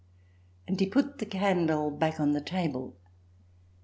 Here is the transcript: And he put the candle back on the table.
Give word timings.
And 0.67 0.79
he 0.79 0.87
put 0.87 1.19
the 1.19 1.27
candle 1.27 1.91
back 1.91 2.19
on 2.19 2.31
the 2.31 2.41
table. 2.41 2.97